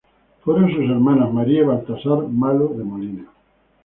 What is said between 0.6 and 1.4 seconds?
sus hermanas